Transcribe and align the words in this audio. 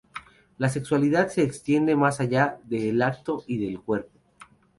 La 0.57 0.67
sexualidad 0.67 1.27
se 1.27 1.43
extiende 1.43 1.95
más 1.95 2.19
allá 2.21 2.57
del 2.63 3.03
acto 3.03 3.43
y 3.45 3.63
del 3.63 3.79
cuerpo. 3.79 4.17